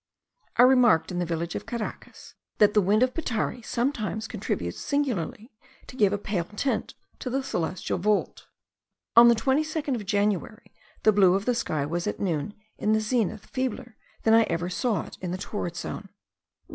[0.57, 5.51] I remarked, in the village of Caracas, that the wind of Petare sometimes contributes singularly
[5.85, 8.47] to give a pale tint to the celestial vault.
[9.15, 12.99] On the 22nd of January, the blue of the sky was at noon in the
[12.99, 16.09] zenith feebler than I ever saw it in the torrid zone.